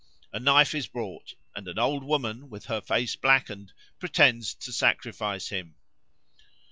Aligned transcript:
A 0.33 0.39
knife 0.39 0.73
is 0.73 0.87
brought, 0.87 1.35
and 1.55 1.67
an 1.67 1.77
old 1.77 2.03
woman, 2.03 2.49
with 2.49 2.65
her 2.65 2.81
face 2.81 3.15
blackened, 3.15 3.71
pretends 3.99 4.55
to 4.55 4.71
sacrifice 4.73 5.49
him. 5.49 5.75